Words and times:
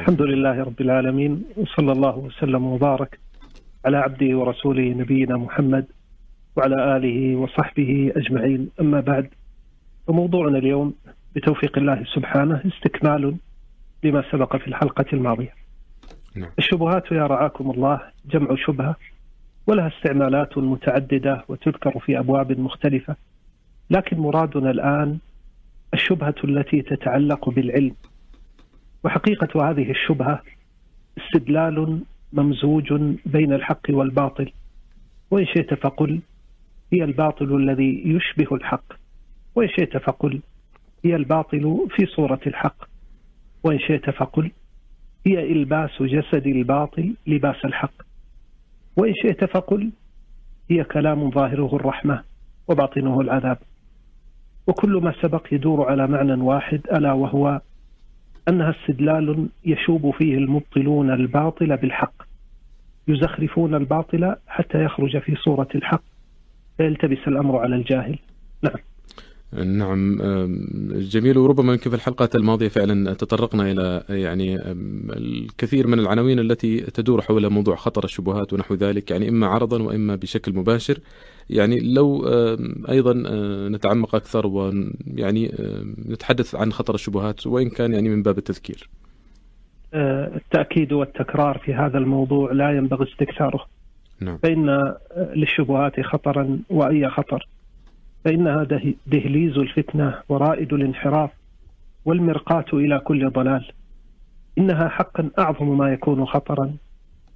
الحمد 0.00 0.22
لله 0.22 0.62
رب 0.62 0.80
العالمين 0.80 1.44
وصلى 1.56 1.92
الله 1.92 2.18
وسلم 2.18 2.64
وبارك 2.66 3.18
على 3.84 3.96
عبده 3.96 4.38
ورسوله 4.38 4.82
نبينا 4.82 5.36
محمد 5.36 5.86
وعلى 6.56 6.96
آله 6.96 7.36
وصحبه 7.36 8.12
أجمعين 8.16 8.70
أما 8.80 9.00
بعد 9.00 9.28
فموضوعنا 10.06 10.58
اليوم 10.58 10.94
بتوفيق 11.36 11.78
الله 11.78 12.04
سبحانه 12.14 12.62
استكمال 12.66 13.36
لما 14.04 14.24
سبق 14.32 14.56
في 14.56 14.68
الحلقة 14.68 15.04
الماضية. 15.12 15.54
نعم. 16.36 16.50
الشبهات 16.58 17.12
يا 17.12 17.26
رعاكم 17.26 17.70
الله 17.70 18.00
جمع 18.32 18.56
شبهة 18.56 18.96
ولها 19.66 19.88
استعمالات 19.88 20.58
متعددة 20.58 21.44
وتذكر 21.48 21.98
في 21.98 22.18
أبواب 22.18 22.60
مختلفة 22.60 23.16
لكن 23.90 24.16
مرادنا 24.18 24.70
الآن 24.70 25.18
الشبهة 25.94 26.34
التي 26.44 26.82
تتعلق 26.82 27.50
بالعلم 27.50 27.94
وحقيقة 29.04 29.70
هذه 29.70 29.90
الشبهة 29.90 30.42
استدلال 31.18 32.02
ممزوج 32.32 32.92
بين 33.26 33.52
الحق 33.52 33.86
والباطل. 33.90 34.52
وإن 35.30 35.46
شئت 35.46 35.74
فقل 35.74 36.20
هي 36.92 37.04
الباطل 37.04 37.56
الذي 37.56 38.02
يشبه 38.04 38.56
الحق. 38.56 38.92
وإن 39.54 39.68
شئت 39.68 39.96
فقل 39.96 40.40
هي 41.04 41.16
الباطل 41.16 41.86
في 41.96 42.06
صورة 42.06 42.40
الحق. 42.46 42.88
وإن 43.64 43.78
شئت 43.78 44.10
فقل 44.10 44.50
هي 45.26 45.52
إلباس 45.52 46.02
جسد 46.02 46.46
الباطل 46.46 47.14
لباس 47.26 47.64
الحق. 47.64 47.92
وإن 48.96 49.14
شئت 49.14 49.44
فقل 49.44 49.90
هي 50.70 50.84
كلام 50.84 51.30
ظاهره 51.30 51.76
الرحمة 51.76 52.22
وباطنه 52.68 53.20
العذاب. 53.20 53.58
وكل 54.66 55.00
ما 55.02 55.14
سبق 55.22 55.46
يدور 55.52 55.90
على 55.90 56.06
معنى 56.06 56.32
واحد 56.32 56.80
ألا 56.92 57.12
وهو 57.12 57.60
أنها 58.50 58.74
استدلال 58.80 59.48
يشوب 59.64 60.10
فيه 60.10 60.34
المبطلون 60.34 61.10
الباطل 61.10 61.76
بالحق 61.76 62.22
يزخرفون 63.08 63.74
الباطل 63.74 64.34
حتى 64.46 64.84
يخرج 64.84 65.18
في 65.18 65.36
صورة 65.36 65.68
الحق 65.74 66.02
فيلتبس 66.78 67.18
الأمر 67.28 67.58
على 67.58 67.76
الجاهل. 67.76 68.18
نعم. 68.62 68.76
نعم 69.78 70.18
جميل. 70.92 71.38
وربما 71.38 71.72
يمكن 71.72 71.90
في 71.90 71.96
الحلقات 71.96 72.36
الماضية 72.36 72.68
فعلا 72.68 73.14
تطرقنا 73.14 73.70
إلى 73.72 74.04
يعني 74.08 74.56
الكثير 75.16 75.86
من 75.86 75.98
العناوين 75.98 76.38
التي 76.38 76.80
تدور 76.80 77.22
حول 77.22 77.50
موضوع 77.50 77.76
خطر 77.76 78.04
الشبهات 78.04 78.52
ونحو 78.52 78.74
ذلك 78.74 79.10
يعني 79.10 79.28
إما 79.28 79.46
عرضا 79.46 79.82
وإما 79.82 80.16
بشكل 80.16 80.52
مباشر. 80.54 80.98
يعني 81.50 81.80
لو 81.80 82.26
أيضا 82.88 83.12
نتعمق 83.68 84.14
أكثر 84.14 84.46
ويعني 84.46 85.52
نتحدث 86.08 86.54
عن 86.54 86.72
خطر 86.72 86.94
الشبهات 86.94 87.46
وإن 87.46 87.68
كان 87.68 87.94
يعني 87.94 88.08
من 88.08 88.22
باب 88.22 88.38
التذكير. 88.38 88.88
التأكيد 89.94 90.92
والتكرار 90.92 91.58
في 91.58 91.74
هذا 91.74 91.98
الموضوع 91.98 92.52
لا 92.52 92.76
ينبغي 92.76 93.04
استكثاره. 93.12 93.66
نعم. 94.20 94.38
فإن 94.38 94.94
للشبهات 95.16 96.00
خطرا 96.00 96.58
وأي 96.70 97.08
خطر. 97.08 97.48
فإنها 98.24 98.66
دهليز 99.06 99.58
الفتنة 99.58 100.14
ورائد 100.28 100.72
الانحراف 100.72 101.30
والمرقاة 102.04 102.64
إلى 102.72 102.98
كل 102.98 103.30
ضلال. 103.30 103.70
إنها 104.58 104.88
حقا 104.88 105.30
أعظم 105.38 105.78
ما 105.78 105.92
يكون 105.92 106.26
خطرا. 106.26 106.74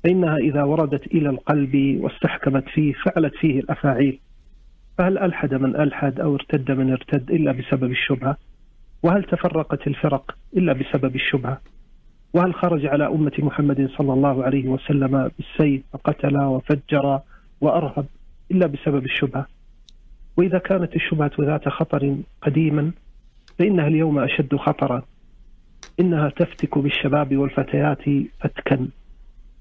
فإنها 0.04 0.36
إذا 0.36 0.62
وردت 0.62 1.06
إلى 1.06 1.28
القلب 1.28 1.98
واستحكمت 2.00 2.68
فيه 2.68 2.92
فعلت 2.92 3.34
فيه 3.34 3.60
الأفاعيل 3.60 4.20
فهل 4.98 5.18
ألحد 5.18 5.54
من 5.54 5.76
ألحد 5.76 6.20
أو 6.20 6.34
ارتد 6.34 6.70
من 6.70 6.90
ارتد 6.90 7.30
إلا 7.30 7.52
بسبب 7.52 7.90
الشبهة؟ 7.90 8.36
وهل 9.02 9.24
تفرقت 9.24 9.86
الفرق 9.86 10.36
إلا 10.56 10.72
بسبب 10.72 11.14
الشبهة؟ 11.14 11.60
وهل 12.34 12.54
خرج 12.54 12.86
على 12.86 13.06
أمة 13.06 13.32
محمد 13.38 13.90
صلى 13.98 14.12
الله 14.12 14.44
عليه 14.44 14.68
وسلم 14.68 15.30
بالسيف 15.38 15.82
فقتل 15.92 16.36
وفجر 16.36 17.20
وأرهب 17.60 18.06
إلا 18.50 18.66
بسبب 18.66 19.04
الشبهة؟ 19.04 19.46
وإذا 20.36 20.58
كانت 20.58 20.96
الشبهة 20.96 21.30
ذات 21.40 21.68
خطر 21.68 22.16
قديما 22.42 22.92
فإنها 23.58 23.86
اليوم 23.86 24.18
أشد 24.18 24.56
خطرا 24.56 25.02
إنها 26.00 26.28
تفتك 26.28 26.78
بالشباب 26.78 27.36
والفتيات 27.36 28.02
فتكا. 28.40 28.88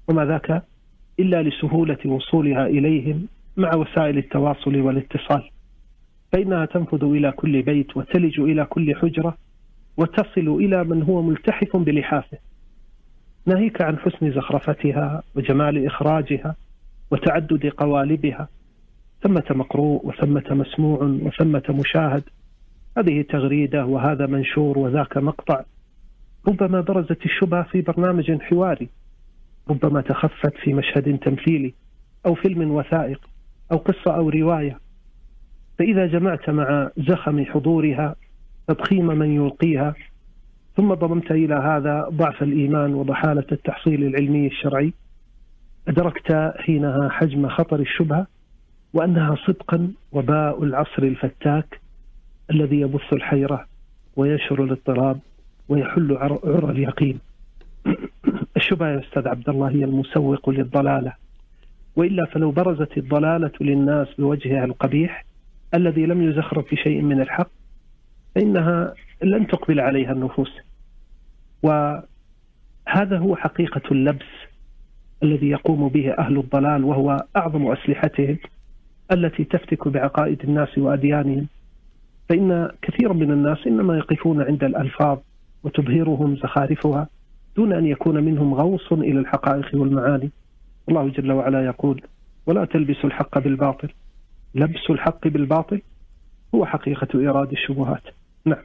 وما 0.08 0.24
ذاك 0.24 0.62
إلا 1.20 1.42
لسهولة 1.42 1.98
وصولها 2.04 2.66
إليهم 2.66 3.26
مع 3.56 3.74
وسائل 3.74 4.18
التواصل 4.18 4.76
والاتصال. 4.76 5.50
فإنها 6.32 6.66
تنفذ 6.66 7.04
إلى 7.04 7.32
كل 7.32 7.62
بيت 7.62 7.96
وتلج 7.96 8.40
إلى 8.40 8.64
كل 8.64 8.94
حجرة 8.94 9.36
وتصل 9.96 10.48
إلى 10.48 10.84
من 10.84 11.02
هو 11.02 11.22
ملتحف 11.22 11.76
بلحافه. 11.76 12.38
ناهيك 13.46 13.82
عن 13.82 13.98
حسن 13.98 14.30
زخرفتها 14.30 15.22
وجمال 15.36 15.86
إخراجها 15.86 16.56
وتعدد 17.10 17.66
قوالبها. 17.66 18.48
ثمة 19.22 19.44
مقروء 19.50 20.06
وثمة 20.06 20.44
مسموع 20.50 21.02
وثمة 21.02 21.62
مشاهد. 21.68 22.22
هذه 22.98 23.22
تغريدة 23.22 23.86
وهذا 23.86 24.26
منشور 24.26 24.78
وذاك 24.78 25.16
مقطع. 25.16 25.64
ربما 26.48 26.80
برزت 26.80 27.24
الشبهة 27.24 27.62
في 27.62 27.80
برنامج 27.80 28.42
حواري. 28.42 28.88
ربما 29.70 30.00
تخفت 30.00 30.54
في 30.56 30.74
مشهد 30.74 31.18
تمثيلي 31.18 31.74
أو 32.26 32.34
فيلم 32.34 32.70
وثائق 32.70 33.20
أو 33.72 33.76
قصة 33.76 34.16
أو 34.16 34.28
رواية 34.28 34.78
فإذا 35.78 36.06
جمعت 36.06 36.50
مع 36.50 36.90
زخم 36.96 37.44
حضورها 37.44 38.16
تضخيم 38.68 39.06
من 39.06 39.30
يلقيها 39.34 39.94
ثم 40.76 40.94
ضممت 40.94 41.30
إلى 41.30 41.54
هذا 41.54 42.08
ضعف 42.10 42.42
الإيمان 42.42 42.94
وضحالة 42.94 43.46
التحصيل 43.52 44.04
العلمي 44.04 44.46
الشرعي 44.46 44.92
أدركت 45.88 46.54
حينها 46.58 47.08
حجم 47.08 47.48
خطر 47.48 47.80
الشبهة 47.80 48.26
وأنها 48.94 49.36
صدقا 49.46 49.92
وباء 50.12 50.64
العصر 50.64 51.02
الفتاك 51.02 51.80
الذي 52.50 52.80
يبث 52.80 53.12
الحيرة 53.12 53.66
وينشر 54.16 54.64
الاضطراب 54.64 55.18
ويحل 55.68 56.16
عرى 56.16 56.70
اليقين. 56.70 57.18
الشبهه 58.64 58.88
يا 58.88 59.00
أستاذ 59.00 59.28
عبد 59.28 59.48
الله 59.48 59.68
هي 59.70 59.84
المسوق 59.84 60.50
للضلالة 60.50 61.12
وإلا 61.96 62.26
فلو 62.26 62.50
برزت 62.50 62.98
الضلالة 62.98 63.52
للناس 63.60 64.08
بوجهها 64.18 64.64
القبيح 64.64 65.24
الذي 65.74 66.06
لم 66.06 66.30
يزخرف 66.30 66.66
في 66.66 66.76
شيء 66.76 67.02
من 67.02 67.20
الحق 67.20 67.48
فإنها 68.34 68.94
لن 69.22 69.46
تقبل 69.46 69.80
عليها 69.80 70.12
النفوس. 70.12 70.52
وهذا 71.62 73.18
هو 73.18 73.36
حقيقة 73.36 73.82
اللبس 73.90 74.26
الذي 75.22 75.48
يقوم 75.48 75.88
به 75.88 76.12
أهل 76.18 76.38
الضلال 76.38 76.84
وهو 76.84 77.24
أعظم 77.36 77.72
أسلحتهم 77.72 78.38
التي 79.12 79.44
تفتك 79.44 79.88
بعقائد 79.88 80.42
الناس 80.44 80.78
وأديانهم 80.78 81.46
فإن 82.28 82.70
كثيرا 82.82 83.12
من 83.12 83.30
الناس 83.30 83.66
إنما 83.66 83.96
يقفون 83.96 84.42
عند 84.42 84.64
الألفاظ 84.64 85.18
وتبهرهم 85.64 86.36
زخارفها 86.36 87.08
دون 87.56 87.72
أن 87.72 87.86
يكون 87.86 88.24
منهم 88.24 88.54
غوص 88.54 88.92
إلى 88.92 89.18
الحقائق 89.18 89.64
والمعاني. 89.74 90.30
الله 90.88 91.08
جل 91.08 91.32
وعلا 91.32 91.66
يقول 91.66 92.02
ولا 92.46 92.64
تلبسوا 92.64 93.04
الحق 93.04 93.38
بالباطل. 93.38 93.88
لبس 94.54 94.90
الحق 94.90 95.28
بالباطل 95.28 95.80
هو 96.54 96.66
حقيقة 96.66 97.08
إيراد 97.14 97.52
الشبهات. 97.52 98.02
نعم. 98.44 98.58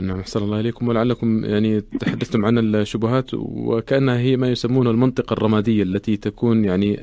نعم 0.00 0.18
أحسن 0.20 0.42
الله 0.42 0.60
إليكم. 0.60 0.88
ولعلكم 0.88 1.44
يعني 1.44 1.80
تحدثتم 1.80 2.44
عن 2.44 2.58
الشبهات 2.58 3.30
وكأنها 3.34 4.18
هي 4.18 4.36
ما 4.36 4.48
يسمونه 4.48 4.90
المنطقة 4.90 5.34
الرمادية 5.34 5.82
التي 5.82 6.16
تكون 6.16 6.64
يعني 6.64 6.96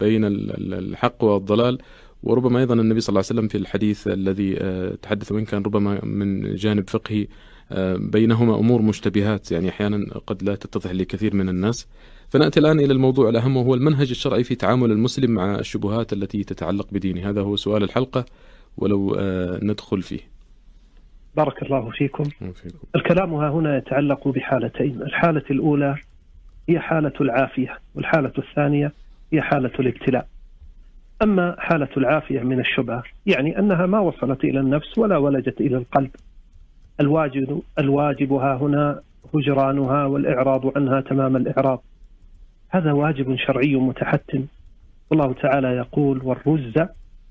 بين 0.00 0.24
الحق 0.24 1.24
والضلال. 1.24 1.78
وربما 2.22 2.58
أيضا 2.58 2.74
النبي 2.74 3.00
صلى 3.00 3.08
الله 3.08 3.24
عليه 3.30 3.40
وسلم 3.40 3.48
في 3.48 3.58
الحديث 3.58 4.08
الذي 4.08 4.54
تحدث 5.02 5.32
وإن 5.32 5.44
كان 5.44 5.62
ربما 5.62 6.04
من 6.04 6.54
جانب 6.54 6.90
فقهي 6.90 7.26
بينهما 8.12 8.58
أمور 8.58 8.82
مشتبهات 8.82 9.52
يعني 9.52 9.68
أحيانا 9.68 10.14
قد 10.26 10.42
لا 10.42 10.54
تتضح 10.54 10.90
لكثير 10.90 11.34
من 11.34 11.48
الناس. 11.48 11.88
فنأتي 12.28 12.60
الآن 12.60 12.80
إلى 12.80 12.92
الموضوع 12.92 13.28
الأهم 13.28 13.56
وهو 13.56 13.74
المنهج 13.74 14.10
الشرعي 14.10 14.44
في 14.44 14.54
تعامل 14.54 14.90
المسلم 14.90 15.30
مع 15.30 15.54
الشبهات 15.54 16.12
التي 16.12 16.44
تتعلق 16.44 16.86
بدينه، 16.92 17.30
هذا 17.30 17.40
هو 17.40 17.56
سؤال 17.56 17.82
الحلقة 17.82 18.24
ولو 18.76 19.16
ندخل 19.62 20.02
فيه. 20.02 20.20
بارك 21.36 21.62
الله 21.62 21.90
فيكم. 21.90 22.24
فيكم. 22.24 22.78
الكلام 22.96 23.34
ها 23.34 23.50
هنا 23.50 23.76
يتعلق 23.76 24.28
بحالتين، 24.28 25.02
الحالة 25.02 25.44
الأولى 25.50 25.96
هي 26.68 26.80
حالة 26.80 27.12
العافية، 27.20 27.78
والحالة 27.94 28.32
الثانية 28.38 28.92
هي 29.32 29.42
حالة 29.42 29.72
الابتلاء. 29.80 30.26
أما 31.22 31.56
حالة 31.58 31.88
العافية 31.96 32.40
من 32.40 32.60
الشبهة 32.60 33.02
يعني 33.26 33.58
أنها 33.58 33.86
ما 33.86 33.98
وصلت 33.98 34.44
إلى 34.44 34.60
النفس 34.60 34.98
ولا 34.98 35.16
ولجت 35.16 35.60
إلى 35.60 35.76
القلب 35.76 36.10
الواجب 37.00 37.62
الواجب 37.78 38.32
ها 38.32 38.56
هنا 38.56 39.02
هجرانها 39.34 40.04
والإعراض 40.04 40.78
عنها 40.78 41.00
تمام 41.00 41.36
الإعراض. 41.36 41.82
هذا 42.68 42.92
واجب 42.92 43.36
شرعي 43.36 43.76
متحتم. 43.76 44.46
والله 45.10 45.32
تعالى 45.32 45.68
يقول 45.68 46.20
والرز 46.22 46.74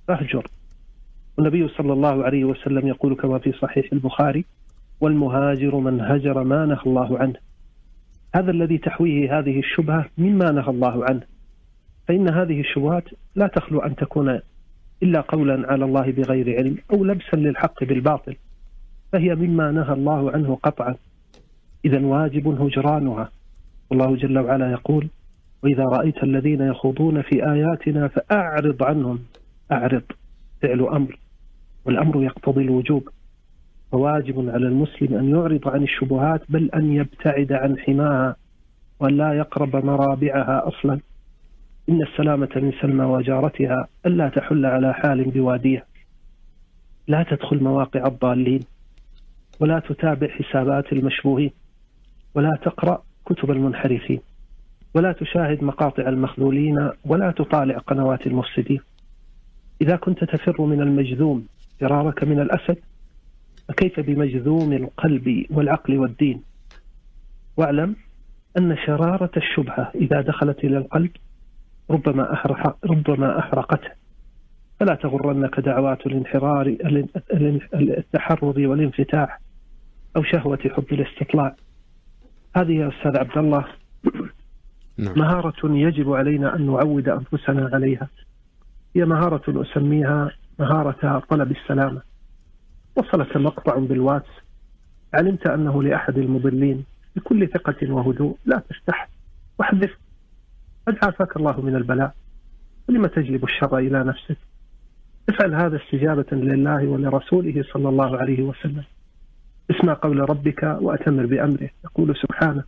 فاهجر. 0.07 0.47
والنبي 1.37 1.67
صلى 1.67 1.93
الله 1.93 2.23
عليه 2.23 2.45
وسلم 2.45 2.87
يقول 2.87 3.15
كما 3.15 3.39
في 3.39 3.51
صحيح 3.51 3.93
البخاري 3.93 4.45
والمهاجر 5.01 5.75
من 5.75 6.01
هجر 6.01 6.43
ما 6.43 6.65
نهى 6.65 6.85
الله 6.85 7.19
عنه. 7.19 7.35
هذا 8.35 8.51
الذي 8.51 8.77
تحويه 8.77 9.39
هذه 9.39 9.59
الشبهة 9.59 10.05
مما 10.17 10.51
نهى 10.51 10.69
الله 10.69 11.05
عنه. 11.05 11.21
فإن 12.07 12.29
هذه 12.29 12.59
الشبهات 12.59 13.03
لا 13.35 13.47
تخلو 13.47 13.79
أن 13.79 13.95
تكون 13.95 14.39
إلا 15.03 15.21
قولا 15.21 15.71
على 15.71 15.85
الله 15.85 16.11
بغير 16.11 16.57
علم 16.57 16.77
أو 16.93 17.03
لبسا 17.03 17.35
للحق 17.35 17.83
بالباطل. 17.83 18.35
فهي 19.11 19.35
مما 19.35 19.71
نهى 19.71 19.93
الله 19.93 20.31
عنه 20.31 20.55
قطعا. 20.63 20.95
إذا 21.85 22.05
واجب 22.05 22.47
هجرانها. 22.47 23.29
والله 23.89 24.15
جل 24.15 24.39
وعلا 24.39 24.71
يقول 24.71 25.07
وإذا 25.63 25.83
رأيت 25.83 26.23
الذين 26.23 26.61
يخوضون 26.61 27.21
في 27.21 27.51
آياتنا 27.51 28.07
فأعرض 28.07 28.83
عنهم. 28.83 29.19
أعرض 29.71 30.03
فعل 30.61 30.81
أمر. 30.81 31.19
والأمر 31.85 32.23
يقتضي 32.23 32.61
الوجوب. 32.61 33.09
فواجب 33.91 34.49
على 34.49 34.67
المسلم 34.67 35.17
أن 35.17 35.29
يعرض 35.29 35.67
عن 35.67 35.83
الشبهات 35.83 36.41
بل 36.49 36.69
أن 36.75 36.93
يبتعد 36.93 37.51
عن 37.51 37.79
حماها 37.79 38.35
وأن 38.99 39.17
لا 39.17 39.33
يقرب 39.33 39.85
مرابعها 39.85 40.67
أصلا. 40.67 40.99
إن 41.89 42.01
السلامة 42.01 42.49
من 42.55 42.71
سلمى 42.81 43.05
وجارتها 43.05 43.87
ألا 44.05 44.29
تحل 44.29 44.65
على 44.65 44.93
حال 44.93 45.23
بواديها. 45.23 45.85
لا 47.07 47.23
تدخل 47.23 47.63
مواقع 47.63 48.07
الضالين. 48.07 48.59
ولا 49.59 49.79
تتابع 49.79 50.27
حسابات 50.27 50.93
المشبوهين 50.93 51.51
ولا 52.35 52.59
تقرأ 52.63 53.03
كتب 53.25 53.51
المنحرفين 53.51 54.21
ولا 54.93 55.11
تشاهد 55.11 55.63
مقاطع 55.63 56.09
المخذولين 56.09 56.89
ولا 57.05 57.31
تطالع 57.31 57.77
قنوات 57.77 58.27
المفسدين. 58.27 58.79
إذا 59.81 59.95
كنت 59.95 60.23
تفر 60.23 60.61
من 60.61 60.81
المجذوم 60.81 61.47
فرارك 61.79 62.23
من 62.23 62.39
الأسد 62.39 62.77
فكيف 63.67 63.99
بمجذوم 63.99 64.73
القلب 64.73 65.45
والعقل 65.49 65.97
والدين؟ 65.97 66.43
واعلم 67.57 67.95
أن 68.57 68.77
شرارة 68.85 69.31
الشبهة 69.37 69.91
إذا 69.95 70.21
دخلت 70.21 70.63
إلى 70.63 70.77
القلب 70.77 71.11
ربما 71.89 72.33
أحرق 72.33 72.85
ربما 72.85 73.39
أحرقته. 73.39 73.89
فلا 74.79 74.95
تغرنك 74.95 75.59
دعوات 75.59 76.07
الانحرار 76.07 76.75
التحرر 77.73 78.67
والانفتاح. 78.67 79.39
أو 80.19 80.23
شهوة 80.23 80.59
حب 80.69 80.85
الاستطلاع. 80.91 81.55
هذه 82.55 82.71
يا 82.71 82.87
أستاذ 82.87 83.17
عبد 83.17 83.37
الله. 83.37 83.65
نعم. 84.97 85.19
مهارة 85.19 85.55
يجب 85.63 86.13
علينا 86.13 86.55
أن 86.55 86.65
نعود 86.65 87.09
أنفسنا 87.09 87.69
عليها. 87.73 88.07
هي 88.95 89.05
مهارة 89.05 89.61
أسميها 89.61 90.31
مهارة 90.59 91.19
طلب 91.29 91.51
السلامة. 91.51 92.01
وصلك 92.95 93.37
مقطع 93.37 93.75
بالواتس. 93.77 94.29
علمت 95.13 95.47
أنه 95.47 95.83
لأحد 95.83 96.17
المضلين 96.17 96.85
بكل 97.15 97.47
ثقة 97.47 97.91
وهدوء 97.91 98.37
لا 98.45 98.63
تفتح 98.69 99.09
واحذف. 99.59 99.97
قد 100.87 100.97
عافاك 101.03 101.37
الله 101.37 101.61
من 101.61 101.75
البلاء. 101.75 102.13
ولم 102.89 103.05
تجلب 103.05 103.43
الشر 103.43 103.77
إلى 103.77 104.03
نفسك؟ 104.03 104.37
افعل 105.29 105.53
هذا 105.53 105.77
استجابة 105.77 106.27
لله 106.31 106.87
ولرسوله 106.87 107.63
صلى 107.73 107.89
الله 107.89 108.17
عليه 108.17 108.43
وسلم. 108.43 108.83
اسمع 109.71 109.93
قول 109.93 110.29
ربك 110.29 110.77
وأتمر 110.81 111.25
بأمره. 111.25 111.69
يقول 111.85 112.15
سبحانه 112.15 112.63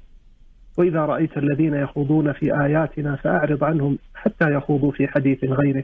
وإذا 0.77 1.00
رأيت 1.06 1.38
الذين 1.38 1.74
يخوضون 1.74 2.33
في 2.33 2.62
آياتنا 2.65 3.15
فأعرض 3.15 3.63
عنهم 3.63 3.98
حتى 4.15 4.53
يخوضوا 4.53 4.92
في 4.92 5.07
حديث 5.07 5.44
غيره. 5.44 5.83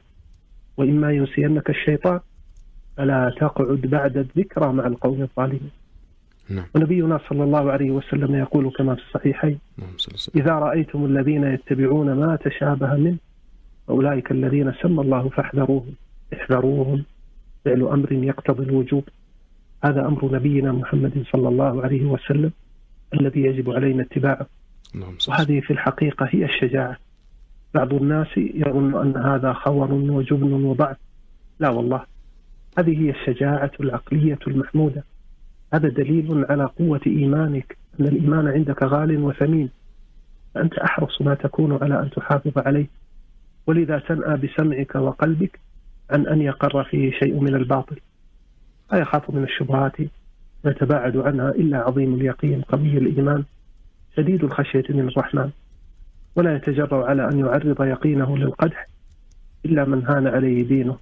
وإما 0.78 1.12
ينسينك 1.12 1.69
الشيطان 1.69 2.19
فلا 2.98 3.34
تقعد 3.40 3.81
بعد 3.81 4.18
الذكرى 4.18 4.74
مع 4.74 4.88
القوم 4.88 5.22
الظالمين. 5.22 5.72
نعم. 6.50 6.66
ونبينا 6.75 7.19
صلى 7.30 7.44
الله 7.44 7.72
عليه 7.72 7.92
وسلم 7.92 8.36
يقول 8.36 8.72
كما 8.72 8.96
في 8.96 9.02
الصحيحين 9.02 9.60
نعم 9.78 9.90
إذا 10.36 10.52
رأيتم 10.52 11.06
الذين 11.06 11.44
يتبعون 11.44 12.14
ما 12.14 12.36
تشابه 12.36 12.96
منه 12.96 13.18
أولئك 13.90 14.31
الذين 14.31 14.74
سمى 14.81 15.02
الله 15.02 15.30
فاحذروهم. 15.30 15.94
احذروهم. 16.34 17.04
فعل 17.66 17.81
أمر 17.81 18.12
يقتضي 18.12 18.64
الوجوب. 18.64 19.04
هذا 19.83 20.07
أمر 20.07 20.35
نبينا 20.35 20.71
محمد 20.71 21.24
صلى 21.31 21.47
الله 21.47 21.83
عليه 21.83 22.06
وسلم 22.06 22.51
الذي 23.13 23.41
يجب 23.41 23.69
علينا 23.69 24.03
اتباعه. 24.03 24.47
نعم 24.95 25.18
وهذه 25.27 25.59
في 25.59 25.71
الحقيقة 25.71 26.27
هي 26.29 26.45
الشجاعة. 26.45 26.97
بعض 27.74 27.94
الناس 27.94 28.27
يظن 28.38 29.01
أن 29.01 29.18
هذا 29.18 29.53
خور 29.53 29.94
وجبن 29.94 30.53
وضعف 30.53 30.97
لا 31.59 31.69
والله. 31.69 32.06
هذه 32.79 33.01
هي 33.01 33.09
الشجاعة 33.09 33.71
العقلية 33.79 34.39
المحمودة. 34.47 35.03
هذا 35.74 35.89
دليل 35.89 36.45
على 36.50 36.65
قوة 36.65 37.01
إيمانك 37.07 37.77
أن 38.00 38.06
الإيمان 38.06 38.47
عندك 38.47 38.83
غال 38.83 39.23
وثمين. 39.23 39.69
فأنت 40.56 40.73
أحرص 40.73 41.21
ما 41.21 41.33
تكون 41.33 41.83
على 41.83 42.00
أن 42.00 42.09
تحافظ 42.09 42.57
عليه. 42.57 42.88
ولذا 43.68 44.00
تنأى 44.00 44.38
بسمعك 44.38 44.95
وقلبك 44.95 45.59
عن 46.09 46.27
أن 46.27 46.41
يقر 46.41 46.83
فيه 46.83 47.12
شيء 47.12 47.39
من 47.39 47.56
الباطل. 47.56 48.00
لا 48.92 49.00
يخاف 49.00 49.30
من 49.30 49.44
الشبهات 49.44 49.95
يتباعد 50.66 51.18
عنها 51.18 51.50
إلا 51.50 51.78
عظيم 51.78 52.13
اليقين 52.13 52.62
قوي 52.62 52.98
الإيمان 52.98 53.44
شديد 54.18 54.44
الخشية 54.44 54.84
من 54.89 55.07
الرحمن. 55.07 55.50
ولا 56.36 56.56
يتجرأ 56.56 57.06
على 57.06 57.30
أن 57.30 57.39
يعرض 57.39 57.81
يقينه 57.81 58.38
للقدح 58.38 58.88
إلا 59.66 59.86
من 59.86 60.06
هان 60.06 60.28
عليه 60.28 60.68
دينه. 60.68 60.98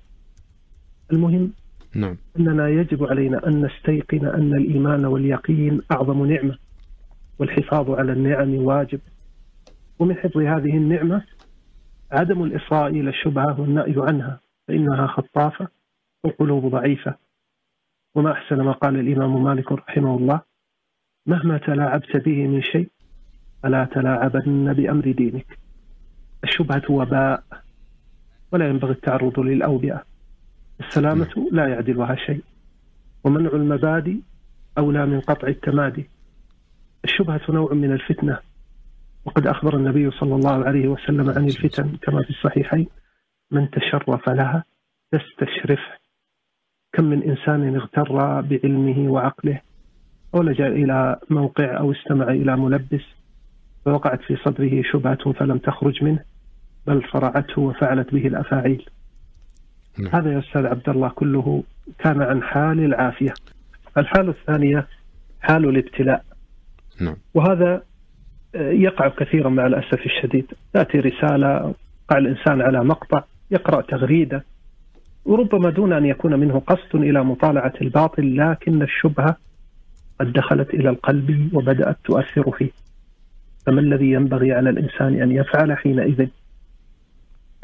المهم 1.14 1.52
نعم. 1.96 2.18
أننا 2.40 2.70
يجب 2.70 3.04
علينا 3.04 3.48
أن 3.48 3.66
نستيقن 3.66 4.26
أن 4.26 4.54
الإيمان 4.54 5.06
واليقين 5.06 5.81
أعظم 5.92 6.26
نعمة 6.26 6.58
والحفاظ 7.40 7.92
على 7.92 8.12
النعم 8.12 8.56
واجب. 8.56 9.00
ومن 10.00 10.16
حفظ 10.16 10.38
هذه 10.38 10.78
النعمة 10.78 11.24
عدم 12.12 12.44
الإصغاء 12.44 12.88
إلى 12.88 13.10
الشبهة 13.10 13.62
والنأي 13.62 13.94
عنها 13.98 14.40
فإنها 14.68 15.08
خطافة 15.08 15.68
والقلوب 16.24 16.66
ضعيفة. 16.72 17.25
وما 18.16 18.32
أحسن 18.32 18.62
ما 18.62 18.72
قال 18.72 19.00
الإمام 19.00 19.44
مالك 19.44 19.72
رحمه 19.72 20.18
الله 20.18 20.42
مهما 21.26 21.58
تلاعبت 21.58 22.18
به 22.18 22.48
من 22.48 22.62
شيء 22.62 22.90
فلا 23.64 23.86
تلاعبن 23.86 24.74
بأمر 24.74 25.12
دينك. 25.12 25.60
الشبهة 26.44 26.84
وباء 26.90 27.44
ولا 28.52 28.70
ينبغي 28.70 28.92
التعرض 28.92 29.40
للأوبئة. 29.40 30.04
السلامة 30.80 31.50
لا 31.52 31.68
يعدلها 31.68 32.16
شيء. 32.16 32.44
ومنع 33.24 33.50
المبادئ 33.50 34.18
أولى 34.78 35.06
من 35.06 35.20
قطع 35.20 35.48
التمادي. 35.48 36.10
الشبهة 37.06 37.42
نوع 37.50 37.74
من 37.74 37.92
الفتنة. 37.92 38.40
وقد 39.26 39.48
أخبر 39.48 39.78
النبي 39.78 40.12
صلى 40.12 40.36
الله 40.36 40.66
عليه 40.66 40.88
وسلم 40.88 41.30
عن 41.30 41.45
الفتن 41.45 41.98
كما 42.02 42.24
في 42.24 42.30
الصحيحين 42.30 42.88
من 43.52 43.69
تشرف 43.69 44.30
لها 44.30 44.64
تستشرفه. 45.12 46.05
كم 46.95 47.06
من 47.06 47.23
إنسان 47.23 47.75
اغتر 47.75 48.42
بعلمه 48.42 49.11
وعقله 49.11 49.61
ولجأ 50.33 50.68
إلى 50.68 51.19
موقع 51.30 51.78
أو 51.80 51.92
استمع 51.92 52.28
إلى 52.28 52.57
ملبس 52.57 53.04
فوقعت 53.85 54.21
في 54.21 54.35
صدره 54.35 54.81
شبهة 54.92 55.33
فلم 55.33 55.57
تخرج 55.57 56.04
منه 56.04 56.19
بل 56.87 57.04
صرعته 57.14 57.61
وفعلت 57.61 58.14
به 58.14 58.28
الأفاعيل 58.28 58.85
نعم. 59.99 60.16
هذا 60.16 60.33
يا 60.33 60.40
أستاذ 60.40 60.66
عبد 60.66 60.90
الله 60.90 61.09
كله 61.09 61.64
كان 61.99 62.21
عن 62.21 62.44
حال 62.44 62.80
العافية 62.80 63.33
الحالة 63.97 64.30
الثانية 64.30 64.87
حال 65.42 65.69
الابتلاء 65.69 66.25
نعم. 67.02 67.16
وهذا 67.33 67.81
يقع 68.56 69.07
كثيرا 69.07 69.49
مع 69.49 69.68
الأسف 69.68 70.06
الشديد 70.06 70.45
تأتي 70.73 70.99
رسالة 70.99 71.73
قع 72.09 72.18
الإنسان 72.18 72.61
على 72.61 72.83
مقطع 72.83 73.23
يقرأ 73.52 73.81
تغريدة 73.81 74.44
وربما 75.26 75.70
دون 75.70 75.94
أن 75.94 76.06
يكون 76.06 76.40
منه 76.40 76.60
قصد 76.60 76.96
إلى 76.96 77.24
مطالعة 77.24 77.74
الباطل 77.82 78.38
لكن 78.38 78.82
الشبهة 78.82 79.38
قد 80.20 80.34
دخلت 80.34 80.74
إلى 80.74 80.90
القلب 80.90 81.50
وبدأت 81.54 81.98
تؤثر 82.04 82.52
فيه. 82.52 82.72
فما 83.66 83.82
الذي 83.82 84.12
ينبغي 84.12 84.52
على 84.52 84.70
الإنسان 84.70 85.22
أن 85.22 85.32
يفعل 85.32 85.78
حينئذ؟ 85.78 86.28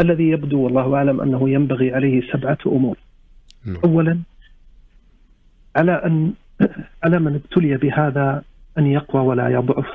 الذي 0.01 0.30
يبدو 0.30 0.60
والله 0.62 0.96
أعلم 0.96 1.22
أنه 1.22 1.50
ينبغي 1.50 1.94
عليه 1.94 2.32
سبعة 2.32 2.58
أمور. 2.65 2.98
نعم. 3.65 3.77
أولا 3.86 4.20
على 5.75 5.91
أن 6.06 6.34
على 7.03 7.20
من 7.20 7.36
ابتلي 7.36 7.77
بهذا 7.77 8.44
أن 8.77 8.88
يقوى 8.88 9.22
ولا 9.22 9.50
يضعف 9.50 9.88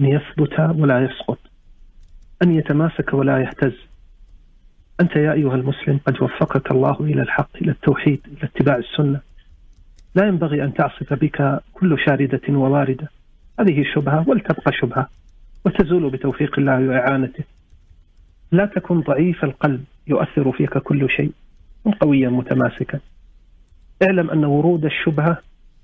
أن 0.00 0.04
يثبت 0.04 0.60
ولا 0.60 1.04
يسقط 1.04 1.38
أن 2.42 2.54
يتماسك 2.54 3.14
ولا 3.14 3.38
يهتز. 3.38 3.93
أنت 5.00 5.16
يا 5.16 5.32
أيها 5.32 5.54
المسلم 5.54 6.00
قد 6.06 6.22
وفقك 6.22 6.70
الله 6.70 6.96
إلى 7.00 7.22
الحق 7.22 7.56
إلى 7.56 7.70
التوحيد 7.70 8.20
إلى 8.26 8.42
اتباع 8.42 8.76
السنة. 8.76 9.20
لا 10.14 10.26
ينبغي 10.26 10.64
أن 10.64 10.74
تعصف 10.74 11.12
بك 11.12 11.60
كل 11.72 11.96
شاردة 12.06 12.40
وواردة. 12.48 13.10
هذه 13.60 13.84
شبهة 13.94 14.28
ولتبقى 14.28 14.72
شبهة 14.72 15.08
وتزول 15.66 16.10
بتوفيق 16.10 16.58
الله 16.58 16.88
وإعانته. 16.88 17.44
لا 18.52 18.66
تكن 18.66 19.00
ضعيف 19.00 19.44
القلب 19.44 19.84
يؤثر 20.06 20.52
فيك 20.52 20.78
كل 20.78 21.10
شيء 21.10 21.32
كن 21.84 21.90
قويا 21.90 22.28
متماسكا. 22.28 23.00
اعلم 24.02 24.30
أن 24.30 24.44
ورود 24.44 24.84
الشبهة 24.84 25.38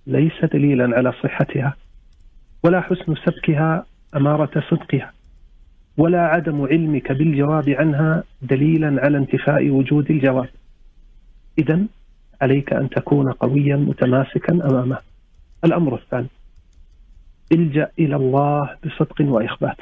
ليس 0.07 0.45
دليلا 0.53 0.97
على 0.97 1.13
صحتها 1.13 1.75
ولا 2.65 2.81
حسن 2.81 3.15
سبكها 3.15 3.87
أمارة 4.17 4.65
صدقها. 4.71 5.13
ولا 5.97 6.21
عدم 6.21 6.63
علمك 6.63 7.13
بالجواب 7.13 7.71
عنها 7.71 8.25
دليلا 8.43 9.05
على 9.05 9.19
انتفاء 9.19 9.71
وجود 9.71 10.11
الجواب. 10.11 10.49
إذا 11.59 11.81
عليك 12.43 12.73
أن 12.73 12.91
تكون 12.91 13.33
قويا 13.33 13.77
متماسكا 13.77 14.53
أمامه. 14.53 14.99
الأمر 15.65 15.95
الثاني 15.95 16.27
الجأ 17.53 17.91
إلى 17.99 18.17
الله 18.17 18.77
بصدق 18.85 19.21
وإخبات. 19.21 19.77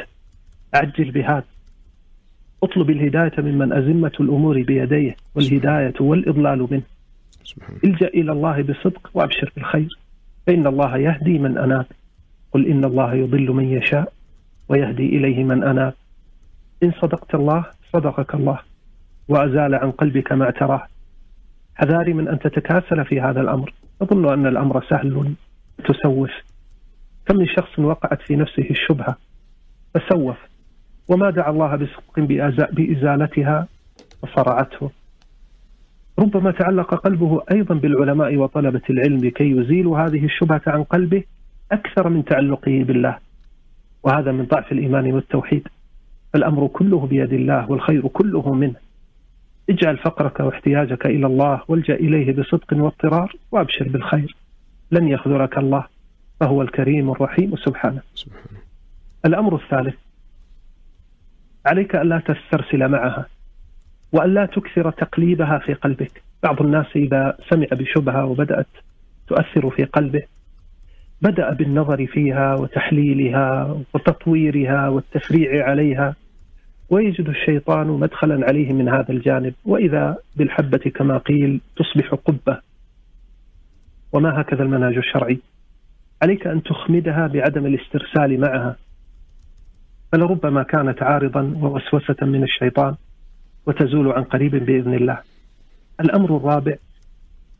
عجل 0.74 1.10
بهذا. 1.10 1.44
اطلب 2.62 2.90
الهداية 2.90 3.32
ممن 3.38 3.72
أزمة 3.72 4.12
الأمور 4.20 4.62
بيديه 4.62 5.16
والهداية 5.34 5.94
والإضلال 6.00 6.68
منه. 6.70 6.82
الجأ 7.84 8.06
إلى 8.06 8.32
الله 8.32 8.62
بصدق 8.62 9.10
وأبشر 9.14 9.52
بالخير. 9.56 9.98
فإن 10.46 10.66
الله 10.66 10.98
يهدي 10.98 11.38
من 11.38 11.58
أناب. 11.58 11.86
قل 12.52 12.66
إن 12.66 12.84
الله 12.84 13.14
يضل 13.14 13.50
من 13.50 13.64
يشاء. 13.64 14.12
ويهدي 14.68 15.16
إليه 15.16 15.44
من 15.44 15.64
أناب 15.64 15.94
إن 16.82 16.92
صدقت 17.02 17.34
الله 17.34 17.64
صدقك 17.92 18.34
الله 18.34 18.58
وأزال 19.28 19.74
عن 19.74 19.90
قلبك 19.90 20.32
ما 20.32 20.50
تراه. 20.50 20.82
حذاري 21.74 22.12
من 22.12 22.28
أن 22.28 22.38
تتكاسل 22.38 23.04
في 23.04 23.20
هذا 23.20 23.40
الأمر. 23.40 23.72
أظن 24.02 24.32
أن 24.32 24.46
الأمر 24.46 24.84
سهل 24.90 25.34
تسوف. 25.84 26.30
كم 27.26 27.36
من 27.36 27.46
شخص 27.46 27.78
وقعت 27.78 28.22
في 28.22 28.36
نفسه 28.36 28.70
الشبهة؟ 28.70 29.16
فسوف. 29.94 30.36
وما 31.08 31.30
دعا 31.30 31.50
الله 31.50 31.76
بصدق 31.76 32.20
بإزالتها؟ 32.72 33.68
فصرعته. 34.22 34.90
ربما 36.18 36.50
تعلق 36.50 36.94
قلبه 36.94 37.42
أيضا 37.52 37.74
بالعلماء 37.74 38.36
وطلبة 38.36 38.82
العلم 38.90 39.24
لكي 39.24 39.50
يزيلوا 39.50 39.98
هذه 39.98 40.24
الشبهة 40.24 40.62
عن 40.66 40.84
قلبه 40.84 41.24
أكثر 41.72 42.08
من 42.08 42.24
تعلقه 42.24 42.84
بالله. 42.84 43.18
وهذا 44.02 44.32
من 44.32 44.44
ضعف 44.44 44.72
الإيمان 44.72 45.12
والتوحيد. 45.12 45.68
الأمر 46.34 46.66
كله 46.66 47.06
بيد 47.06 47.32
الله 47.32 47.70
والخير 47.70 48.08
كله 48.08 48.54
منه. 48.54 48.74
اجعل 49.70 49.96
فقرك 49.96 50.40
واحتياجك 50.40 51.06
إلى 51.06 51.26
الله 51.26 51.62
والجأ 51.68 51.94
إليه 51.94 52.32
بصدق 52.32 52.72
واضطرار 52.72 53.36
وأبشر 53.52 53.88
بالخير. 53.88 54.36
لن 54.90 55.08
يخذلك 55.08 55.58
الله. 55.58 55.84
فهو 56.40 56.62
الكريم 56.62 57.10
الرحيم. 57.10 57.56
سبحانه, 57.56 58.00
سبحانه. 58.14 58.60
الأمر 59.24 59.54
الثالث. 59.54 59.94
عليك 61.66 61.96
ألا 61.96 62.18
تسترسل 62.18 62.88
معها 62.88 63.26
وألا 64.12 64.46
تكثر 64.46 64.90
تقليبها 64.90 65.58
في 65.58 65.74
قلبك. 65.74 66.22
بعض 66.42 66.62
الناس 66.62 66.86
إذا 66.96 67.36
سمع 67.50 67.66
بشبهة 67.72 68.24
وبدأت 68.24 68.66
تؤثر 69.28 69.70
في 69.70 69.84
قلبه 69.84 70.22
بدأ 71.22 71.52
بالنظر 71.52 72.06
فيها 72.06 72.54
وتحليلها 72.54 73.76
وتطويرها 73.94 74.88
والتفريع 74.88 75.68
عليها 75.70 76.14
ويجد 76.90 77.28
الشيطان 77.28 77.86
مدخلا 77.86 78.46
عليه 78.46 78.72
من 78.72 78.88
هذا 78.88 79.10
الجانب 79.10 79.54
وإذا 79.64 80.16
بالحبة 80.36 80.78
كما 80.78 81.18
قيل 81.18 81.60
تصبح 81.76 82.14
قبة. 82.14 82.60
وما 84.12 84.40
هكذا 84.40 84.62
المنهج 84.62 84.96
الشرعي؟ 84.96 85.40
عليك 86.22 86.46
أن 86.46 86.62
تخمدها 86.62 87.26
بعدم 87.26 87.66
الاسترسال 87.66 88.40
معها. 88.40 88.76
فلربما 90.12 90.62
كانت 90.62 91.02
عارضا 91.02 91.54
ووسوسة 91.60 92.26
من 92.26 92.42
الشيطان 92.42 92.94
وتزول 93.66 94.12
عن 94.12 94.24
قريب 94.24 94.50
بإذن 94.50 94.94
الله. 94.94 95.18
الأمر 96.00 96.36
الرابع 96.36 96.76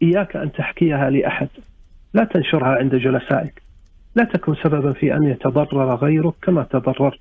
إياك 0.02 0.36
أن 0.36 0.52
تحكيها 0.52 1.10
لأحد. 1.10 1.48
لا 2.14 2.24
تنشرها 2.24 2.68
عند 2.68 2.94
جلسائك. 2.94 3.62
لا 4.14 4.24
تكن 4.24 4.54
سببا 4.54 4.92
في 4.92 5.14
أن 5.14 5.22
يتضرر 5.22 5.94
غيرك 5.94 6.34
كما 6.42 6.62
تضررت 6.62 7.20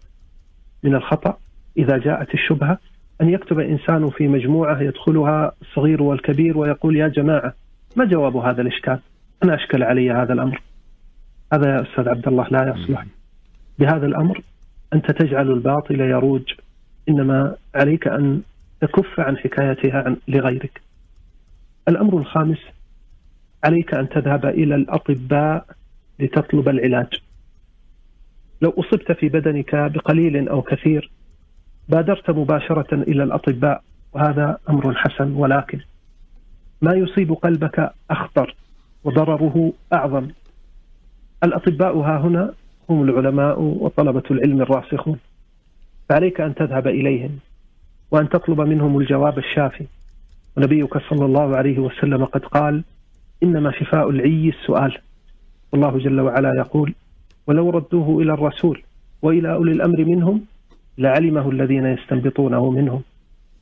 من 0.83 0.95
الخطأ. 0.95 1.37
إذا 1.77 1.97
جاءت 1.97 2.33
الشبهة 2.33 2.77
أن 3.21 3.29
يكتب 3.29 3.59
إنسان 3.59 4.09
في 4.09 4.27
مجموعة 4.27 4.81
يدخلها 4.81 5.51
الصغير 5.61 6.03
والكبير 6.03 6.57
ويقول 6.57 6.97
يا 6.97 7.07
جماعة 7.07 7.53
ما 7.95 8.05
جواب 8.05 8.37
هذا 8.37 8.61
الإشكال؟ 8.61 8.99
أنا 9.43 9.55
أشكل 9.55 9.83
علي 9.83 10.11
هذا 10.11 10.33
الأمر. 10.33 10.61
هذا 11.53 11.69
يا 11.69 11.81
أستاذ 11.81 12.09
عبد 12.09 12.27
الله 12.27 12.47
لا 12.51 12.75
يصلح. 12.75 13.05
بهذا 13.79 14.05
الأمر 14.05 14.41
أنت 14.93 15.11
تجعل 15.11 15.51
الباطل 15.51 16.01
يروج. 16.01 16.53
إنما 17.09 17.55
عليك 17.75 18.07
أن 18.07 18.41
تكف 18.81 19.19
عن 19.19 19.37
حكايتها 19.37 20.03
عن 20.03 20.17
لغيرك. 20.27 20.81
الأمر 21.87 22.17
الخامس 22.17 22.59
عليك 23.63 23.93
أن 23.93 24.09
تذهب 24.09 24.45
إلى 24.45 24.75
الأطباء 24.75 25.65
لتطلب 26.19 26.69
العلاج. 26.69 27.07
لو 28.61 28.69
أصبت 28.69 29.11
في 29.11 29.29
بدنك 29.29 29.75
بقليل 29.75 30.49
أو 30.49 30.61
كثير 30.61 31.11
بادرت 31.89 32.29
مباشرة 32.29 32.93
إلى 32.93 33.23
الأطباء 33.23 33.83
وهذا 34.13 34.57
أمر 34.69 34.95
حسن 34.95 35.31
ولكن 35.33 35.79
ما 36.81 36.93
يصيب 36.93 37.33
قلبك 37.33 37.91
أخطر 38.11 38.55
وضرره 39.03 39.73
أعظم. 39.93 40.27
الأطباء 41.43 41.97
ها 41.97 42.17
هنا 42.17 42.53
هم 42.89 43.03
العلماء 43.03 43.61
وطلبة 43.61 44.23
العلم 44.31 44.61
الراسخون. 44.61 45.19
فعليك 46.09 46.41
أن 46.41 46.55
تذهب 46.55 46.87
إليهم 46.87 47.39
وأن 48.11 48.29
تطلب 48.29 48.61
منهم 48.61 48.99
الجواب 48.99 49.37
الشافي. 49.37 49.85
ونبيك 50.57 50.97
صلى 50.97 51.25
الله 51.25 51.57
عليه 51.57 51.79
وسلم 51.79 52.25
قد 52.25 52.45
قال 52.45 52.83
إنما 53.43 53.71
شفاء 53.71 54.09
العي 54.09 54.49
السؤال. 54.49 54.97
والله 55.71 55.97
جل 55.97 56.19
وعلا 56.21 56.53
يقول 56.57 56.93
ولو 57.47 57.69
ردوه 57.69 58.21
إلى 58.21 58.33
الرسول 58.33 58.81
وإلى 59.21 59.53
أولي 59.53 59.71
الأمر 59.71 60.05
منهم 60.05 60.41
لعلمه 60.97 61.49
الذين 61.49 61.85
يستنبطونه 61.85 62.71
منهم. 62.71 63.01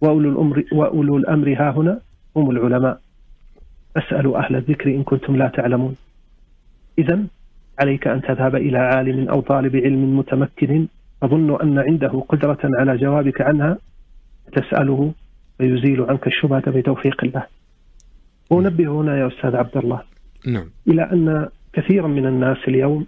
وأولو 0.02 0.30
الأمر, 0.30 0.64
وأولو 0.72 1.18
الأمر 1.18 1.54
ها 1.54 1.72
هنا 1.72 2.00
هم 2.36 2.52
العلماء. 2.52 3.00
فاسألوا 3.96 4.38
أهل 4.38 4.56
الذكر 4.56 4.90
إن 4.90 5.04
كنتم 5.04 5.36
لا 5.36 5.48
تعلمون. 5.48 5.96
إذا 7.00 7.24
عليك 7.80 8.08
أن 8.08 8.22
تذهب 8.22 8.56
إلى 8.56 8.78
عالم 8.78 9.30
أو 9.30 9.42
طالب 9.42 9.76
علم 9.76 10.18
متمكن 10.18 10.88
تظن 11.22 11.62
أن 11.62 11.80
عنده 11.80 12.24
قدرة 12.30 12.58
على 12.64 12.98
جوابك 12.98 13.42
عنها 13.42 13.78
تسأله 14.54 15.14
فيزيل 15.58 16.02
عنك 16.02 16.28
الشبهة 16.28 16.72
بتوفيق 16.72 17.24
الله. 17.24 17.46
وأنبه 18.50 18.88
هنا 18.88 19.20
يا 19.20 19.28
أستاذ 19.28 19.56
عبد 19.56 19.78
الله 19.78 20.02
نعم. 20.48 20.70
إلى 20.88 21.04
أن 21.04 21.48
كثيرا 21.74 22.08
من 22.08 22.26
الناس 22.26 22.58
اليوم 22.68 23.06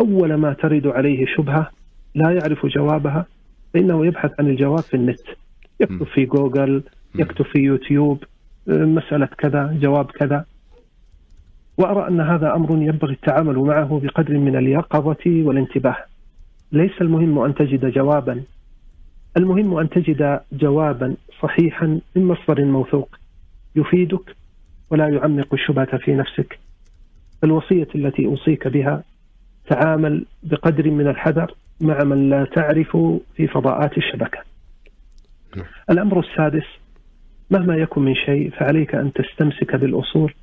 أول 0.00 0.34
ما 0.34 0.52
ترد 0.52 0.86
عليه 0.86 1.26
شبهة 1.26 1.70
لا 2.14 2.30
يعرف 2.30 2.66
جوابها 2.66 3.26
فإنه 3.74 4.06
يبحث 4.06 4.30
عن 4.38 4.46
الجواب 4.46 4.80
في 4.80 4.94
النت. 4.94 5.20
يكتب 5.80 6.04
في 6.04 6.24
جوجل 6.24 6.82
يكتب 7.14 7.44
في 7.44 7.58
يوتيوب 7.58 8.24
مسألة 8.66 9.26
كذا 9.26 9.78
جواب 9.80 10.10
كذا. 10.10 10.44
وأرى 11.78 12.08
أن 12.08 12.20
هذا 12.20 12.54
أمر 12.54 12.70
ينبغي 12.70 13.12
التعامل 13.12 13.58
معه 13.58 14.00
بقدر 14.04 14.38
من 14.38 14.56
اليقظة 14.56 15.24
والانتباه. 15.26 15.96
ليس 16.72 16.92
المهم 17.00 17.38
أن 17.38 17.54
تجد 17.54 17.86
جوابا. 17.86 18.42
المهم 19.36 19.76
أن 19.76 19.90
تجد 19.90 20.40
جوابا 20.52 21.16
صحيحا 21.42 22.00
من 22.16 22.24
مصدر 22.24 22.64
موثوق. 22.64 23.08
يفيدك 23.76 24.36
ولا 24.90 25.08
يعمق 25.08 25.54
الشبهة 25.54 25.96
في 25.96 26.14
نفسك. 26.14 26.58
الوصية 27.44 27.88
التي 27.94 28.26
أوصيك 28.26 28.68
بها 28.68 29.02
تعامل 29.66 30.26
بقدر 30.42 30.90
من 30.90 31.08
الحذر 31.08 31.54
مع 31.80 32.04
من 32.04 32.30
لا 32.30 32.44
تعرف 32.44 32.96
في 33.36 33.46
فضاءات 33.46 33.98
الشبكة. 33.98 34.38
نعم. 35.56 35.66
الأمر 35.90 36.20
السادس 36.20 36.66
مهما 37.50 37.76
يكن 37.76 38.02
من 38.02 38.14
شيء 38.14 38.50
فعليك 38.50 38.94
أن 38.94 39.12
تستمسك 39.12 39.76
بالأصول 39.76 40.34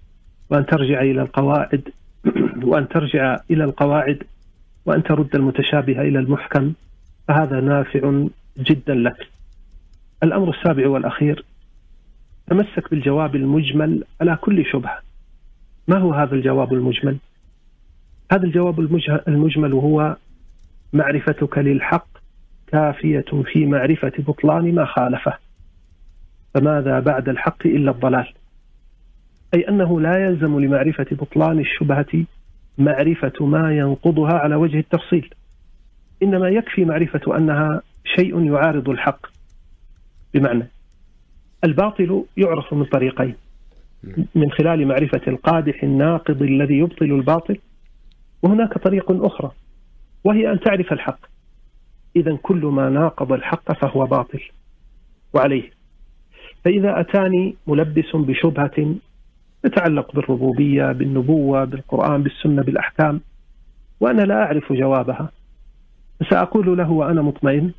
وأن 0.50 0.66
ترجع 0.66 1.02
إلى 1.02 1.22
القواعد 1.22 1.90
وأن 2.70 2.88
ترجع 2.88 3.38
إلى 3.52 3.64
القواعد 3.64 4.24
وأن 4.86 5.04
ترد 5.04 5.36
المتشابه 5.36 6.02
إلى 6.02 6.20
المحكم. 6.20 6.74
فهذا 7.28 7.60
نافع 7.60 8.26
جدا 8.58 8.94
لك. 8.94 9.28
الأمر 10.24 10.50
السابع 10.50 10.88
والأخير 10.88 11.46
تمسك 12.52 12.90
بالجواب 12.92 13.36
المجمل 13.36 14.04
على 14.22 14.36
كل 14.36 14.66
شبهة. 14.66 15.00
ما 15.88 15.98
هو 15.98 16.14
هذا 16.14 16.36
الجواب 16.36 16.74
المجمل؟ 16.74 17.18
هذا 18.32 18.44
الجواب 18.44 18.80
المجمل 19.28 19.74
هو 19.74 20.16
معرفتك 20.94 21.58
للحق 21.58 22.08
كافية 22.68 23.26
في 23.54 23.66
معرفة 23.66 24.12
بطلان 24.18 24.76
ما 24.76 24.86
خالفه. 24.86 25.38
فماذا 26.54 27.00
بعد 27.00 27.30
الحق 27.30 27.68
إلا 27.68 27.92
الضلال؟ 27.92 28.34
أي 29.54 29.70
أنه 29.70 30.02
لا 30.02 30.26
يلزم 30.26 30.60
لمعرفة 30.60 31.08
بطلان 31.12 31.60
الشبهة 31.60 32.26
معرفة 32.78 33.46
ما 33.46 33.78
ينقضها 33.78 34.34
على 34.34 34.56
وجه 34.56 34.80
التفصيل. 34.80 35.34
إنما 36.24 36.50
يكفي 36.50 36.86
معرفة 36.86 37.38
أنها 37.38 37.82
شيء 38.16 38.46
يعارض 38.46 38.90
الحق. 38.90 39.28
بمعنى 40.34 40.68
الباطل 41.64 42.24
يعرف 42.38 42.74
من 42.74 42.86
طريقين. 42.86 43.36
من 44.36 44.52
خلال 44.52 44.88
معرفة 44.88 45.22
القادح 45.28 45.84
الناقض 45.84 46.42
الذي 46.42 46.78
يبطل 46.78 47.06
الباطل 47.06 47.58
وهناك 48.42 48.78
طريق 48.78 49.26
أخرى 49.26 49.52
وهي 50.24 50.52
أن 50.52 50.60
تعرف 50.60 50.94
الحق. 50.94 51.20
إذا 52.16 52.36
كل 52.36 52.66
ما 52.66 52.90
ناقض 52.90 53.34
الحق 53.34 53.74
فهو 53.74 54.06
باطل. 54.06 54.42
وعليه. 55.34 55.72
فإذا 56.66 57.00
أتاني 57.00 57.56
ملبس 57.68 58.16
بشبهة 58.16 58.96
تتعلق 59.64 60.16
بالربوبية 60.16 60.92
بالنبوة 60.92 61.64
بالقرآن 61.64 62.24
بالسنة 62.24 62.62
بالأحكام 62.62 63.22
وأنا 64.00 64.22
لا 64.22 64.44
أعرف 64.44 64.74
جوابها 64.74 65.32
فسأقول 66.20 66.78
له 66.78 66.92
وأنا 66.92 67.22
مطمئن 67.22 67.72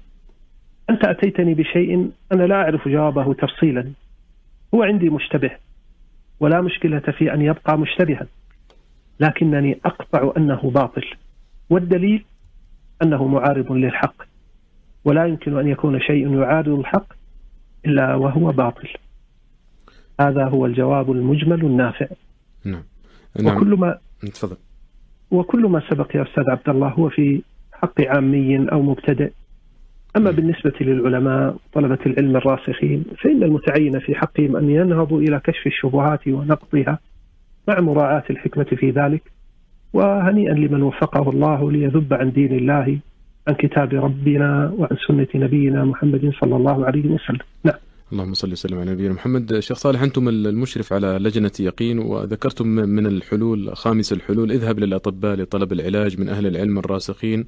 أنت 0.90 1.04
أتيتني 1.04 1.54
بشيء 1.54 2.10
أنا 2.32 2.42
لا 2.42 2.54
أعرف 2.54 2.88
جوابه 2.88 3.34
تفصيلا. 3.34 3.92
هو 4.74 4.82
عندي 4.82 5.10
مشتبه 5.10 5.50
ولا 6.40 6.60
مشكلة 6.60 7.00
في 7.00 7.34
أن 7.34 7.42
يبقى 7.42 7.78
مشتبها 7.78 8.26
لكنني 9.20 9.78
أقطع 9.84 10.32
أنه 10.36 10.70
باطل 10.70 11.04
والدليل 11.70 12.24
أنه 13.02 13.26
معارض 13.26 13.72
للحق 13.72 14.14
ولا 15.04 15.26
يمكن 15.26 15.58
أن 15.58 15.68
يكون 15.68 16.00
شيء 16.00 16.34
يعارض 16.40 16.78
الحق 16.78 17.06
إلا 17.86 18.14
وهو 18.14 18.52
باطل. 18.52 18.88
هذا 20.20 20.48
هو 20.48 20.66
الجواب 20.66 21.12
المجمل 21.12 21.60
النافع. 21.60 22.06
نعم. 22.64 22.82
نعم. 23.40 23.56
وكل 23.56 23.74
ما 23.74 23.98
تفضل. 24.20 24.56
وكل 25.30 25.62
ما 25.66 25.82
سبق 25.90 26.16
يا 26.16 26.22
أستاذ 26.22 26.50
عبد 26.50 26.68
الله 26.68 26.88
هو 26.88 27.08
في 27.08 27.42
حق 27.72 28.00
عامي 28.00 28.72
أو 28.72 28.82
مبتدئ. 28.82 29.32
أما 30.16 30.30
بالنسبة 30.30 30.72
للعلماء 30.80 31.56
طلبة 31.72 31.98
العلم 32.06 32.36
الراسخين 32.36 33.04
فإن 33.18 33.42
المتعين 33.42 33.98
في 33.98 34.14
حقهم 34.14 34.56
أن 34.56 34.70
ينهضوا 34.70 35.20
إلى 35.20 35.40
كشف 35.44 35.66
الشبهات 35.66 36.28
ونقضها 36.28 36.98
مع 37.68 37.80
مراعاة 37.80 38.24
الحكمة 38.30 38.64
في 38.64 38.90
ذلك 38.90 39.22
وهنيئا 39.92 40.54
لمن 40.54 40.82
وفقه 40.82 41.30
الله 41.30 41.72
ليذب 41.72 42.14
عن 42.14 42.32
دين 42.32 42.52
الله 42.52 42.98
عن 43.48 43.54
كتاب 43.54 43.94
ربنا 43.94 44.72
وعن 44.78 44.96
سنة 45.08 45.26
نبينا 45.34 45.84
محمد 45.84 46.32
صلى 46.40 46.56
الله 46.56 46.86
عليه 46.86 47.06
وسلم. 47.10 47.38
نعم. 47.64 47.78
اللهم 48.12 48.34
صل 48.34 48.52
وسلم 48.52 48.78
على 48.78 48.90
نبينا 48.90 49.14
محمد. 49.14 49.58
شيخ 49.58 49.78
صالح 49.78 50.02
أنتم 50.02 50.28
المشرف 50.28 50.92
على 50.92 51.06
لجنة 51.06 51.50
يقين 51.60 51.98
وذكرتم 51.98 52.66
من 52.66 53.06
الحلول 53.06 53.76
خامس 53.76 54.12
الحلول 54.12 54.52
اذهب 54.52 54.78
للأطباء 54.78 55.36
لطلب 55.36 55.72
العلاج 55.72 56.20
من 56.20 56.28
أهل 56.28 56.46
العلم 56.46 56.78
الراسخين. 56.78 57.44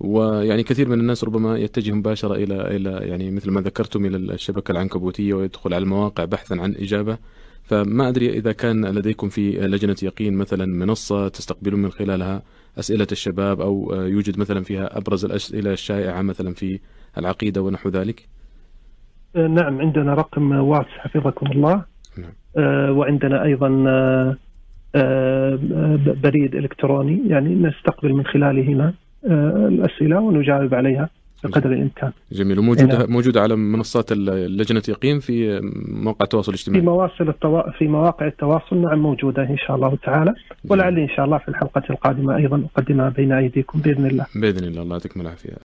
ويعني 0.00 0.62
كثير 0.62 0.88
من 0.88 1.00
الناس 1.00 1.24
ربما 1.24 1.58
يتجه 1.58 1.92
مباشرة 1.92 2.34
إلى 2.34 2.76
إلى 2.76 2.90
يعني 2.90 3.30
مثل 3.30 3.50
ما 3.50 3.60
ذكرتم 3.60 4.06
إلى 4.06 4.16
الشبكة 4.16 4.72
العنكبوتية 4.72 5.34
ويدخل 5.34 5.74
على 5.74 5.82
المواقع 5.82 6.24
بحثا 6.24 6.54
عن 6.54 6.74
إجابة. 6.74 7.18
فما 7.62 8.08
أدري 8.08 8.30
إذا 8.30 8.52
كان 8.52 8.86
لديكم 8.86 9.28
في 9.28 9.50
لجنة 9.50 9.96
يقين 10.02 10.34
مثلا 10.34 10.66
منصة 10.66 11.28
تستقبلون 11.28 11.82
من 11.82 11.90
خلالها 11.90 12.42
أسئلة 12.78 13.06
الشباب 13.12 13.60
أو 13.60 13.94
يوجد 13.94 14.38
مثلا 14.38 14.62
فيها 14.62 14.98
أبرز 14.98 15.24
الأسئلة 15.24 15.72
الشائعة 15.72 16.22
مثلا 16.22 16.54
في 16.54 16.80
العقيدة 17.18 17.62
ونحو 17.62 17.88
ذلك؟ 17.88 18.37
نعم 19.38 19.80
عندنا 19.80 20.14
رقم 20.14 20.52
واس 20.52 20.86
حفظكم 20.86 21.46
الله 21.46 21.84
نعم. 22.18 22.32
وعندنا 22.96 23.44
أيضا 23.44 23.68
بريد 26.22 26.54
إلكتروني 26.54 27.22
يعني 27.26 27.54
نستقبل 27.54 28.12
من 28.12 28.26
خلالهما 28.26 28.92
الأسئلة 29.24 30.20
ونجاوب 30.20 30.74
عليها 30.74 31.08
بقدر 31.44 31.72
الإمكان. 31.72 32.12
جميل 32.32 32.58
وموجوده 32.58 32.98
نعم. 32.98 33.12
موجودة 33.12 33.40
على 33.40 33.56
منصات 33.56 34.12
لجنة 34.12 34.82
يقين 34.88 35.20
في 35.20 35.60
مواقع 35.88 36.24
التواصل 36.24 36.52
الاجتماعي. 36.52 36.80
في 36.80 36.86
مواصل 36.86 37.28
التوا... 37.28 37.70
في 37.70 37.88
مواقع 37.88 38.26
التواصل 38.26 38.76
نعم 38.76 38.98
موجودة 38.98 39.42
إن 39.42 39.56
شاء 39.56 39.76
الله 39.76 39.98
تعالى 40.02 40.34
ولعلي 40.70 41.02
إن 41.02 41.08
شاء 41.08 41.24
الله 41.24 41.38
في 41.38 41.48
الحلقة 41.48 41.82
القادمة 41.90 42.36
أيضا 42.36 42.62
أقدمها 42.74 43.08
بين 43.08 43.32
أيديكم 43.32 43.80
بإذن 43.80 44.06
الله. 44.06 44.26
بإذن 44.34 44.64
الله 44.64 44.82
الله 44.82 44.96
يعطيكم 44.96 45.20
العافية. 45.20 45.50